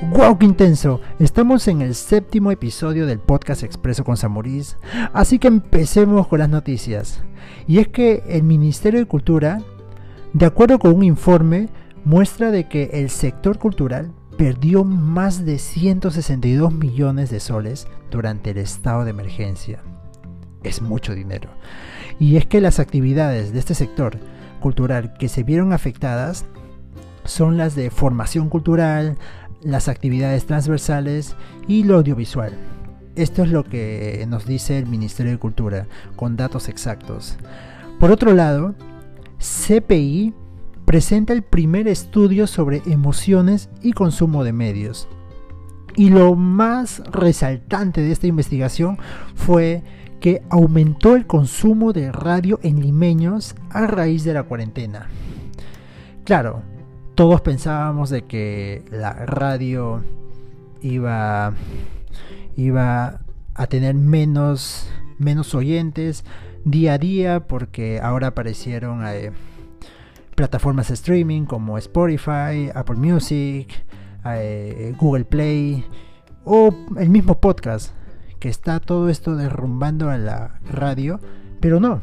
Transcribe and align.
¡Wow, 0.00 0.38
qué 0.38 0.46
intenso! 0.46 1.00
Estamos 1.18 1.66
en 1.66 1.82
el 1.82 1.96
séptimo 1.96 2.52
episodio 2.52 3.04
del 3.04 3.18
podcast 3.18 3.64
Expreso 3.64 4.04
con 4.04 4.16
Samurís, 4.16 4.76
así 5.12 5.40
que 5.40 5.48
empecemos 5.48 6.28
con 6.28 6.38
las 6.38 6.48
noticias. 6.48 7.24
Y 7.66 7.78
es 7.78 7.88
que 7.88 8.22
el 8.28 8.44
Ministerio 8.44 9.00
de 9.00 9.06
Cultura, 9.06 9.60
de 10.32 10.46
acuerdo 10.46 10.78
con 10.78 10.94
un 10.94 11.02
informe, 11.02 11.68
muestra 12.04 12.52
de 12.52 12.68
que 12.68 12.90
el 12.92 13.10
sector 13.10 13.58
cultural 13.58 14.12
perdió 14.36 14.84
más 14.84 15.44
de 15.44 15.58
162 15.58 16.72
millones 16.72 17.28
de 17.30 17.40
soles 17.40 17.88
durante 18.08 18.50
el 18.50 18.58
estado 18.58 19.04
de 19.04 19.10
emergencia. 19.10 19.82
Es 20.62 20.80
mucho 20.80 21.12
dinero. 21.12 21.50
Y 22.20 22.36
es 22.36 22.46
que 22.46 22.60
las 22.60 22.78
actividades 22.78 23.52
de 23.52 23.58
este 23.58 23.74
sector 23.74 24.16
cultural 24.60 25.14
que 25.18 25.28
se 25.28 25.42
vieron 25.42 25.72
afectadas 25.72 26.44
son 27.24 27.56
las 27.58 27.74
de 27.74 27.90
formación 27.90 28.48
cultural, 28.48 29.18
las 29.62 29.88
actividades 29.88 30.46
transversales 30.46 31.34
y 31.66 31.84
lo 31.84 31.96
audiovisual. 31.96 32.52
Esto 33.16 33.42
es 33.42 33.50
lo 33.50 33.64
que 33.64 34.24
nos 34.28 34.46
dice 34.46 34.78
el 34.78 34.86
Ministerio 34.86 35.32
de 35.32 35.38
Cultura, 35.38 35.86
con 36.14 36.36
datos 36.36 36.68
exactos. 36.68 37.36
Por 37.98 38.12
otro 38.12 38.32
lado, 38.32 38.74
CPI 39.38 40.34
presenta 40.84 41.32
el 41.32 41.42
primer 41.42 41.88
estudio 41.88 42.46
sobre 42.46 42.82
emociones 42.86 43.68
y 43.82 43.92
consumo 43.92 44.44
de 44.44 44.52
medios. 44.52 45.08
Y 45.96 46.10
lo 46.10 46.36
más 46.36 47.02
resaltante 47.10 48.00
de 48.00 48.12
esta 48.12 48.28
investigación 48.28 48.98
fue 49.34 49.82
que 50.20 50.42
aumentó 50.48 51.16
el 51.16 51.26
consumo 51.26 51.92
de 51.92 52.12
radio 52.12 52.60
en 52.62 52.80
limeños 52.80 53.56
a 53.70 53.86
raíz 53.86 54.22
de 54.22 54.34
la 54.34 54.44
cuarentena. 54.44 55.08
Claro, 56.24 56.62
todos 57.18 57.40
pensábamos 57.40 58.10
de 58.10 58.22
que 58.26 58.84
la 58.92 59.12
radio 59.12 60.04
iba, 60.82 61.52
iba 62.56 63.20
a 63.54 63.66
tener 63.66 63.96
menos, 63.96 64.88
menos 65.18 65.52
oyentes 65.56 66.24
día 66.64 66.92
a 66.92 66.98
día 66.98 67.48
porque 67.48 67.98
ahora 68.00 68.28
aparecieron 68.28 69.04
eh, 69.04 69.32
plataformas 70.36 70.86
de 70.86 70.94
streaming 70.94 71.42
como 71.42 71.76
Spotify, 71.78 72.70
Apple 72.72 72.94
Music, 72.94 73.66
eh, 74.24 74.94
Google 74.96 75.24
Play 75.24 75.84
o 76.44 76.72
el 77.00 77.08
mismo 77.08 77.40
podcast 77.40 77.94
que 78.38 78.48
está 78.48 78.78
todo 78.78 79.08
esto 79.08 79.34
derrumbando 79.34 80.08
a 80.08 80.18
la 80.18 80.60
radio, 80.70 81.18
pero 81.58 81.80
no, 81.80 82.00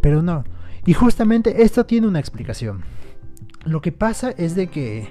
pero 0.00 0.22
no. 0.22 0.44
Y 0.86 0.94
justamente 0.94 1.62
esto 1.62 1.84
tiene 1.84 2.06
una 2.06 2.20
explicación. 2.20 3.03
Lo 3.64 3.80
que 3.80 3.92
pasa 3.92 4.30
es 4.30 4.54
de 4.54 4.68
que 4.68 5.08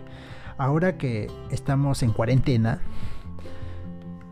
ahora 0.58 0.98
que 0.98 1.30
estamos 1.50 2.04
en 2.04 2.12
cuarentena, 2.12 2.82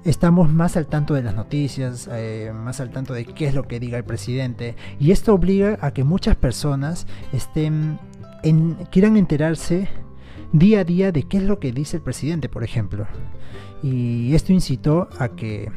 estamos 0.04 0.52
más 0.52 0.78
al 0.78 0.88
tanto 0.88 1.14
de 1.14 1.24
las 1.24 1.36
noticias, 1.36 2.10
eh, 2.12 2.52
más 2.54 2.80
al 2.80 2.92
tanto 2.92 3.14
de 3.14 3.26
qué 3.26 3.48
es 3.48 3.54
lo 3.54 3.68
que 3.68 3.80
diga 3.80 3.98
el 3.98 4.04
presidente, 4.04 4.76
y 5.00 5.12
esto 5.12 5.34
obliga 5.34 5.78
a 5.82 5.92
que 5.92 6.04
muchas 6.04 6.36
personas 6.36 7.08
estén 7.34 8.00
quieran 8.90 9.18
enterarse 9.18 9.88
día 10.52 10.80
a 10.80 10.84
día 10.84 11.12
de 11.12 11.24
qué 11.24 11.38
es 11.38 11.44
lo 11.44 11.60
que 11.60 11.72
dice 11.72 11.98
el 11.98 12.04
presidente, 12.04 12.50
por 12.50 12.64
ejemplo. 12.64 13.06
Y 13.84 14.34
esto 14.34 14.54
incitó 14.54 15.10
a 15.20 15.30
que 15.30 15.72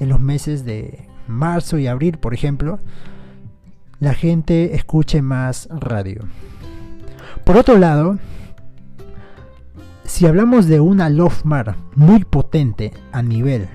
en 0.00 0.08
los 0.08 0.20
meses 0.20 0.64
de 0.64 1.06
marzo 1.28 1.78
y 1.78 1.86
abril, 1.86 2.18
por 2.18 2.34
ejemplo, 2.34 2.80
la 4.00 4.14
gente 4.14 4.74
escuche 4.74 5.22
más 5.22 5.68
radio. 5.70 6.22
Por 7.44 7.56
otro 7.56 7.76
lado, 7.76 8.18
si 10.04 10.26
hablamos 10.26 10.66
de 10.66 10.80
una 10.80 11.08
Lofmar 11.08 11.76
muy 11.96 12.24
potente 12.24 12.92
a 13.12 13.22
nivel 13.22 13.66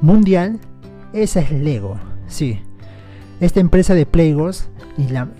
mundial, 0.00 0.60
esa 1.12 1.40
es 1.40 1.52
Lego. 1.52 1.98
Sí, 2.26 2.60
esta 3.40 3.60
empresa 3.60 3.94
de 3.94 4.06
Playgos, 4.06 4.68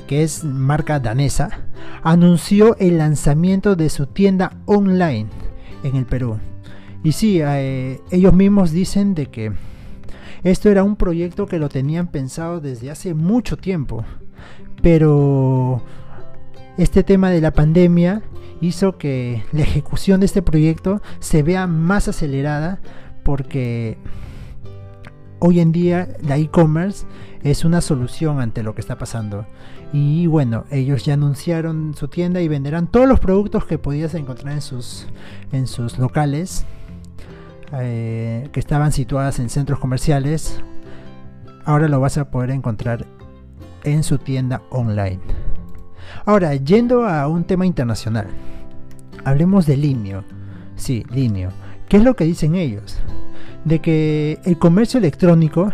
que 0.07 0.23
es 0.23 0.45
marca 0.45 1.01
danesa, 1.01 1.49
anunció 2.03 2.77
el 2.79 2.99
lanzamiento 2.99 3.75
de 3.75 3.89
su 3.89 4.07
tienda 4.07 4.53
online 4.67 5.29
en 5.83 5.97
el 5.97 6.05
Perú. 6.05 6.39
Y 7.03 7.13
sí, 7.13 7.41
eh, 7.43 8.01
ellos 8.11 8.35
mismos 8.35 8.73
dicen 8.73 9.15
de 9.15 9.27
que 9.27 9.53
esto 10.45 10.71
era 10.71 10.83
un 10.83 10.97
proyecto 10.97 11.47
que 11.47 11.59
lo 11.59 11.69
tenían 11.69 12.09
pensado 12.09 12.61
desde 12.61 12.91
hace 12.91 13.15
mucho 13.15 13.57
tiempo, 13.57 14.05
pero 14.83 15.83
este 16.79 17.03
tema 17.03 17.31
de 17.31 17.41
la 17.41 17.53
pandemia 17.53 18.23
hizo 18.61 18.99
que 18.99 19.43
la 19.53 19.63
ejecución 19.63 20.21
de 20.21 20.27
este 20.27 20.43
proyecto 20.43 21.01
se 21.21 21.43
vea 21.43 21.67
más 21.67 22.09
acelerada 22.09 22.81
porque 23.25 23.99
hoy 25.39 25.61
en 25.61 25.73
día 25.73 26.09
la 26.23 26.37
e-commerce 26.37 27.07
es 27.43 27.65
una 27.65 27.81
solución 27.81 28.41
ante 28.41 28.63
lo 28.63 28.75
que 28.75 28.81
está 28.81 28.99
pasando. 28.99 29.47
Y 29.93 30.27
bueno, 30.27 30.65
ellos 30.71 31.05
ya 31.05 31.15
anunciaron 31.15 31.95
su 31.95 32.09
tienda 32.09 32.41
y 32.41 32.49
venderán 32.49 32.89
todos 32.89 33.09
los 33.09 33.21
productos 33.21 33.65
que 33.65 33.79
podías 33.79 34.15
encontrar 34.15 34.53
en 34.53 34.63
sus, 35.67 35.99
locales 35.99 36.67
eh, 37.73 38.49
que 38.53 38.61
estaban 38.61 38.93
situadas 38.93 39.39
en 39.39 39.49
centros 39.49 39.79
comerciales. 39.79 40.61
Ahora 41.65 41.89
lo 41.89 42.01
vas 42.01 42.19
a 42.19 42.31
poder 42.31 42.51
encontrar 42.51 43.07
en 43.85 44.03
su 44.03 44.19
tienda 44.19 44.63
online. 44.71 45.46
Ahora, 46.25 46.55
yendo 46.55 47.07
a 47.07 47.29
un 47.29 47.45
tema 47.45 47.67
internacional, 47.67 48.27
hablemos 49.25 49.67
de 49.67 49.77
Linio. 49.77 50.25
Sí, 50.77 51.05
Linio. 51.11 51.51
¿Qué 51.89 51.99
es 51.99 52.05
lo 52.05 52.17
que 52.17 52.25
dicen 52.25 52.55
ellos? 52.55 52.99
De 53.65 53.81
que 53.81 54.39
el 54.45 54.59
comercio 54.59 54.99
electrónico, 54.99 55.73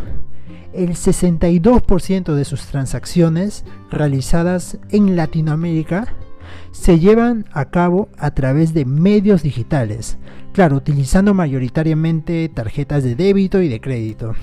el 0.72 0.90
62% 0.90 2.34
de 2.34 2.44
sus 2.44 2.66
transacciones 2.66 3.64
realizadas 3.90 4.78
en 4.90 5.16
Latinoamérica 5.16 6.14
se 6.70 6.98
llevan 6.98 7.44
a 7.52 7.66
cabo 7.66 8.08
a 8.18 8.32
través 8.32 8.74
de 8.74 8.84
medios 8.84 9.42
digitales, 9.42 10.18
claro, 10.52 10.76
utilizando 10.76 11.34
mayoritariamente 11.34 12.48
tarjetas 12.48 13.04
de 13.04 13.14
débito 13.14 13.60
y 13.60 13.68
de 13.68 13.80
crédito. 13.80 14.34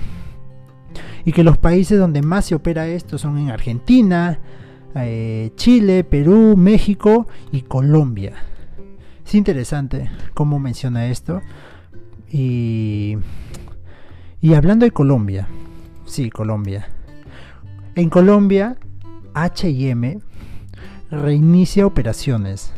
Y 1.24 1.32
que 1.32 1.44
los 1.44 1.58
países 1.58 1.98
donde 1.98 2.22
más 2.22 2.46
se 2.46 2.54
opera 2.54 2.86
esto 2.86 3.18
son 3.18 3.38
en 3.38 3.50
Argentina, 3.50 4.38
eh, 4.94 5.52
Chile, 5.56 6.04
Perú, 6.04 6.56
México 6.56 7.26
y 7.52 7.62
Colombia. 7.62 8.34
Es 9.24 9.34
interesante 9.34 10.10
cómo 10.34 10.58
menciona 10.58 11.06
esto. 11.06 11.40
Y, 12.30 13.16
y 14.40 14.54
hablando 14.54 14.84
de 14.84 14.90
Colombia, 14.90 15.48
sí, 16.04 16.30
Colombia. 16.30 16.88
En 17.94 18.08
Colombia, 18.08 18.76
HM 19.34 20.20
reinicia 21.10 21.86
operaciones, 21.86 22.72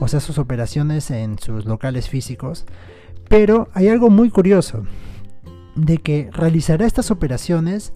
o 0.00 0.08
sea, 0.08 0.20
sus 0.20 0.38
operaciones 0.38 1.10
en 1.10 1.38
sus 1.38 1.66
locales 1.66 2.08
físicos. 2.08 2.66
Pero 3.28 3.68
hay 3.74 3.88
algo 3.88 4.10
muy 4.10 4.30
curioso, 4.30 4.84
de 5.76 5.98
que 5.98 6.30
realizará 6.32 6.86
estas 6.86 7.10
operaciones 7.10 7.92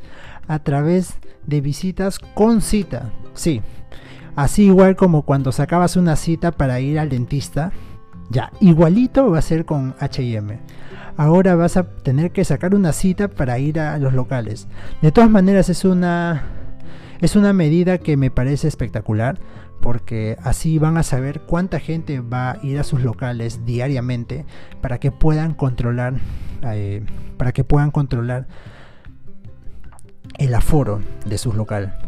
a 0.46 0.58
través 0.60 1.14
de 1.46 1.60
visitas 1.60 2.18
con 2.18 2.60
cita. 2.60 3.12
Sí, 3.38 3.62
así 4.34 4.64
igual 4.64 4.96
como 4.96 5.22
cuando 5.22 5.52
sacabas 5.52 5.96
una 5.96 6.16
cita 6.16 6.50
para 6.50 6.80
ir 6.80 6.98
al 6.98 7.08
dentista, 7.08 7.70
ya, 8.30 8.50
igualito 8.60 9.30
va 9.30 9.38
a 9.38 9.42
ser 9.42 9.64
con 9.64 9.94
HM. 10.00 10.58
Ahora 11.16 11.54
vas 11.54 11.76
a 11.76 11.84
tener 11.84 12.32
que 12.32 12.44
sacar 12.44 12.74
una 12.74 12.92
cita 12.92 13.28
para 13.28 13.60
ir 13.60 13.78
a 13.78 13.96
los 13.98 14.12
locales. 14.12 14.66
De 15.02 15.12
todas 15.12 15.30
maneras 15.30 15.68
es 15.68 15.84
una 15.84 16.42
es 17.20 17.36
una 17.36 17.52
medida 17.52 17.98
que 17.98 18.16
me 18.16 18.32
parece 18.32 18.66
espectacular 18.66 19.38
porque 19.80 20.36
así 20.42 20.80
van 20.80 20.96
a 20.96 21.04
saber 21.04 21.40
cuánta 21.42 21.78
gente 21.78 22.18
va 22.18 22.50
a 22.50 22.58
ir 22.64 22.80
a 22.80 22.84
sus 22.84 23.02
locales 23.02 23.64
diariamente 23.64 24.46
para 24.80 24.98
que 24.98 25.12
puedan 25.12 25.54
controlar 25.54 26.14
eh, 26.62 27.04
para 27.36 27.52
que 27.52 27.62
puedan 27.62 27.92
controlar 27.92 28.48
el 30.38 30.54
aforo 30.56 31.00
de 31.24 31.38
su 31.38 31.52
local. 31.52 32.07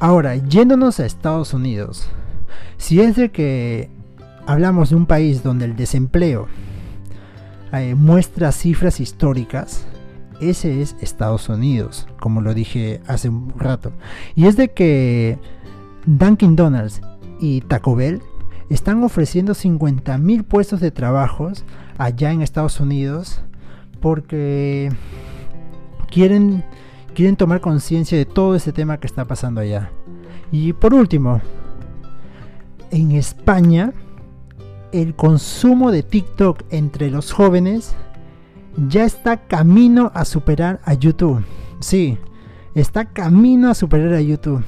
Ahora, 0.00 0.36
yéndonos 0.36 1.00
a 1.00 1.06
Estados 1.06 1.54
Unidos, 1.54 2.08
si 2.76 3.00
es 3.00 3.16
de 3.16 3.30
que 3.30 3.90
hablamos 4.46 4.90
de 4.90 4.96
un 4.96 5.06
país 5.06 5.42
donde 5.42 5.64
el 5.64 5.76
desempleo 5.76 6.46
eh, 7.72 7.94
muestra 7.94 8.52
cifras 8.52 9.00
históricas, 9.00 9.86
ese 10.40 10.82
es 10.82 10.96
Estados 11.00 11.48
Unidos, 11.48 12.06
como 12.20 12.40
lo 12.40 12.54
dije 12.54 13.00
hace 13.06 13.28
un 13.28 13.52
rato. 13.56 13.92
Y 14.34 14.46
es 14.46 14.56
de 14.56 14.72
que 14.72 15.38
Dunkin' 16.06 16.56
Donuts 16.56 17.00
y 17.40 17.62
Taco 17.62 17.94
Bell 17.94 18.20
están 18.68 19.02
ofreciendo 19.04 19.54
50.000 19.54 20.44
puestos 20.44 20.80
de 20.80 20.90
trabajo 20.90 21.52
allá 21.98 22.32
en 22.32 22.42
Estados 22.42 22.80
Unidos 22.80 23.40
porque 24.00 24.90
quieren, 26.10 26.64
quieren 27.14 27.36
tomar 27.36 27.60
conciencia 27.60 28.18
de 28.18 28.26
todo 28.26 28.54
este 28.54 28.72
tema 28.72 28.98
que 28.98 29.06
está 29.06 29.24
pasando 29.24 29.60
allá. 29.60 29.90
Y 30.52 30.72
por 30.72 30.94
último, 30.94 31.40
en 32.90 33.12
España, 33.12 33.92
el 34.92 35.14
consumo 35.14 35.90
de 35.90 36.02
TikTok 36.02 36.62
entre 36.70 37.10
los 37.10 37.32
jóvenes 37.32 37.94
ya 38.88 39.04
está 39.04 39.46
camino 39.46 40.10
a 40.14 40.24
superar 40.24 40.80
a 40.84 40.94
YouTube. 40.94 41.44
Sí, 41.80 42.18
está 42.74 43.06
camino 43.06 43.70
a 43.70 43.74
superar 43.74 44.14
a 44.14 44.20
YouTube. 44.20 44.64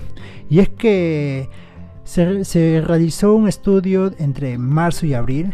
Y 0.49 0.61
es 0.61 0.69
que 0.69 1.49
se, 2.05 2.81
realizó 2.85 3.35
un 3.35 3.49
estudio 3.49 4.13
entre 4.19 4.59
marzo 4.59 5.07
y 5.07 5.15
abril 5.15 5.53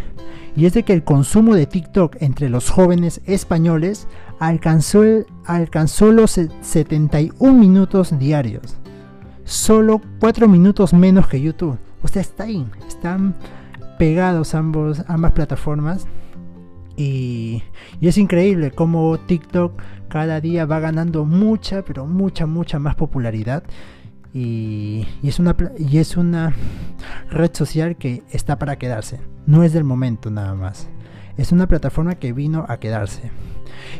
y 0.54 0.66
es 0.66 0.74
de 0.74 0.82
que 0.82 0.92
el 0.92 1.02
consumo 1.04 1.54
de 1.54 1.66
TikTok 1.66 2.16
entre 2.20 2.48
los 2.48 2.68
jóvenes 2.70 3.20
españoles 3.26 4.06
alcanzó, 4.38 5.02
alcanzó 5.46 6.12
los 6.12 6.38
71 6.60 7.52
minutos 7.58 8.18
diarios. 8.18 8.76
Solo 9.44 10.00
4 10.20 10.48
minutos 10.48 10.92
menos 10.92 11.26
que 11.26 11.40
YouTube. 11.40 11.78
O 12.02 12.08
sea, 12.08 12.22
está 12.22 12.44
ahí. 12.44 12.66
Están 12.86 13.34
pegados 13.98 14.54
ambos, 14.54 15.02
ambas 15.08 15.32
plataformas. 15.32 16.06
Y, 16.96 17.62
y, 18.00 18.08
es 18.08 18.18
increíble 18.18 18.70
cómo 18.70 19.18
TikTok 19.18 19.80
cada 20.08 20.42
día 20.42 20.66
va 20.66 20.78
ganando 20.78 21.24
mucha, 21.24 21.82
pero 21.82 22.04
mucha, 22.06 22.44
mucha 22.44 22.78
más 22.78 22.94
popularidad. 22.96 23.64
Y, 24.34 25.06
es 25.22 25.38
una, 25.38 25.54
y 25.78 25.98
es 25.98 26.16
una 26.16 26.54
red 27.30 27.50
social 27.52 27.96
que 27.96 28.22
está 28.30 28.58
para 28.58 28.76
quedarse. 28.76 29.20
No 29.46 29.62
es 29.62 29.72
del 29.72 29.84
momento 29.84 30.30
nada 30.30 30.54
más. 30.54 30.88
Es 31.36 31.52
una 31.52 31.66
plataforma 31.66 32.14
que 32.14 32.32
vino 32.32 32.64
a 32.68 32.78
quedarse. 32.78 33.30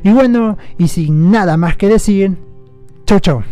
Y 0.03 0.11
bueno, 0.13 0.59
y 0.79 0.89
sin 0.89 1.31
nada 1.31 1.57
más 1.57 1.77
que 1.77 1.89
decir, 1.89 2.39
chau 3.07 3.21
chau. 3.21 3.43